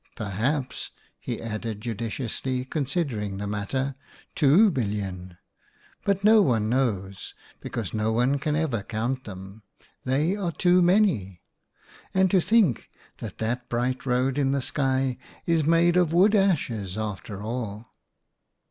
[0.15, 3.93] Perhaps," he added, judicially considering the matter,"
[4.35, 5.37] two billion,
[6.03, 9.61] but no one knows, because no one can ever count them.
[10.03, 11.41] They are too many.
[12.15, 16.97] And to think that that bright road in the sky is made of wood ashes,
[16.97, 17.85] after all."